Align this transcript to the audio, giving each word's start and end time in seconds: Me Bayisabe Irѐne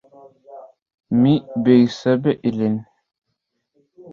Me 1.21 1.33
Bayisabe 1.63 2.31
Irѐne 2.47 2.81